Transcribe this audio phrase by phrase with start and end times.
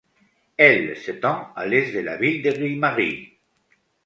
[0.57, 3.37] Elle s’étend à l’est de la ville de Grimari.